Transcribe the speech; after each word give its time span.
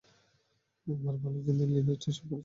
আমার 0.87 1.15
ভালোর 1.21 1.43
জন্যই 1.47 1.69
লিনেট 1.73 2.01
এসব 2.03 2.23
করেছেন। 2.23 2.39